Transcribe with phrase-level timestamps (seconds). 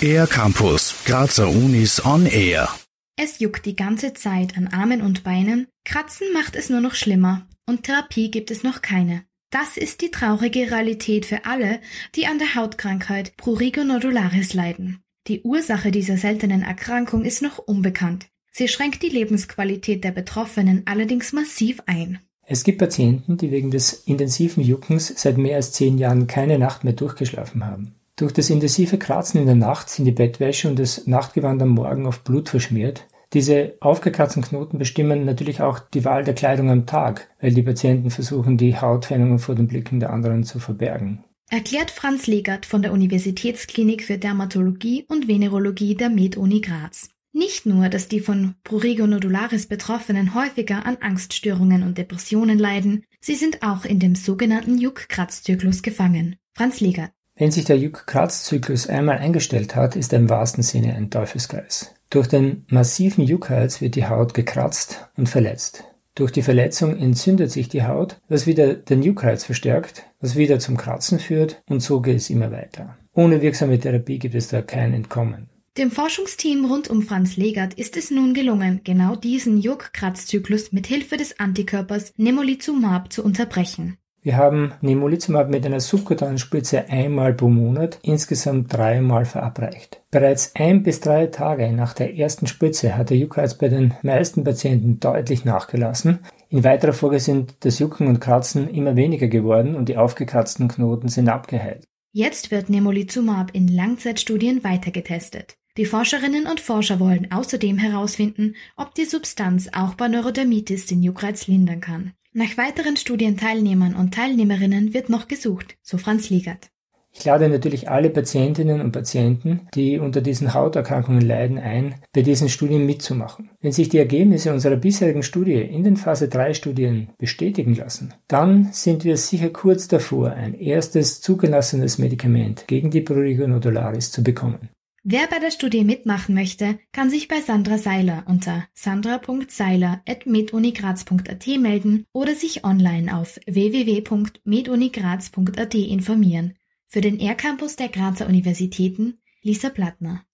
[0.00, 2.68] Air Campus, Grazer Unis on Air.
[3.16, 7.48] Es juckt die ganze Zeit an Armen und Beinen, Kratzen macht es nur noch schlimmer
[7.66, 9.24] und Therapie gibt es noch keine.
[9.50, 11.80] Das ist die traurige Realität für alle,
[12.14, 15.02] die an der Hautkrankheit Prurigo nodularis leiden.
[15.28, 18.26] Die Ursache dieser seltenen Erkrankung ist noch unbekannt.
[18.52, 22.20] Sie schränkt die Lebensqualität der Betroffenen allerdings massiv ein.
[22.48, 26.84] Es gibt Patienten, die wegen des intensiven Juckens seit mehr als zehn Jahren keine Nacht
[26.84, 27.96] mehr durchgeschlafen haben.
[28.14, 32.06] Durch das intensive Kratzen in der Nacht sind die Bettwäsche und das Nachtgewand am Morgen
[32.06, 33.04] oft Blut verschmiert.
[33.32, 38.10] Diese aufgekratzten Knoten bestimmen natürlich auch die Wahl der Kleidung am Tag, weil die Patienten
[38.10, 41.24] versuchen, die Hautfärbungen vor den Blicken der anderen zu verbergen.
[41.50, 47.10] Erklärt Franz Legert von der Universitätsklinik für Dermatologie und Venerologie der Med-Uni Graz.
[47.38, 53.34] Nicht nur, dass die von Prurigo nodularis Betroffenen häufiger an Angststörungen und Depressionen leiden, sie
[53.34, 56.36] sind auch in dem sogenannten Juck-Kratz-Zyklus gefangen.
[56.54, 57.10] Franz Legert.
[57.34, 61.94] Wenn sich der Juck-Kratz-Zyklus einmal eingestellt hat, ist er im wahrsten Sinne ein Teufelskreis.
[62.08, 65.84] Durch den massiven Juckreiz wird die Haut gekratzt und verletzt.
[66.14, 70.78] Durch die Verletzung entzündet sich die Haut, was wieder den Juckreiz verstärkt, was wieder zum
[70.78, 72.96] Kratzen führt und so geht es immer weiter.
[73.12, 75.50] Ohne wirksame Therapie gibt es da kein Entkommen.
[75.78, 81.18] Dem Forschungsteam rund um Franz Legert ist es nun gelungen, genau diesen Juck-Kratz-Zyklus mit Hilfe
[81.18, 83.98] des Antikörpers Nemolizumab zu unterbrechen.
[84.22, 90.00] Wir haben Nemolizumab mit einer subkutanen Spritze einmal pro Monat insgesamt dreimal verabreicht.
[90.10, 94.44] Bereits ein bis drei Tage nach der ersten Spritze hat der Juckreiz bei den meisten
[94.44, 96.20] Patienten deutlich nachgelassen.
[96.48, 101.08] In weiterer Folge sind das Jucken und Kratzen immer weniger geworden und die aufgekratzten Knoten
[101.08, 101.84] sind abgeheilt.
[102.12, 105.58] Jetzt wird Nemolizumab in Langzeitstudien weitergetestet.
[105.76, 111.48] Die Forscherinnen und Forscher wollen außerdem herausfinden, ob die Substanz auch bei Neurodermitis den Juckreiz
[111.48, 112.12] lindern kann.
[112.32, 116.70] Nach weiteren Studienteilnehmern und Teilnehmerinnen wird noch gesucht, so Franz Liegert.
[117.12, 122.50] Ich lade natürlich alle Patientinnen und Patienten, die unter diesen Hauterkrankungen leiden, ein, bei diesen
[122.50, 123.50] Studien mitzumachen.
[123.60, 128.68] Wenn sich die Ergebnisse unserer bisherigen Studie in den Phase 3 Studien bestätigen lassen, dann
[128.72, 134.68] sind wir sicher kurz davor, ein erstes zugelassenes Medikament gegen die Prurigo nodularis zu bekommen.
[135.08, 142.34] Wer bei der Studie mitmachen möchte, kann sich bei Sandra Seiler unter sandra.seiler.medunigraz.at melden oder
[142.34, 146.56] sich online auf www.medunigraz.at informieren.
[146.88, 150.24] Für den R-Campus der Grazer Universitäten Lisa Plattner.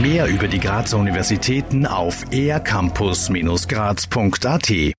[0.00, 4.70] Mehr über die Grazer Universitäten auf ercampus-graz.at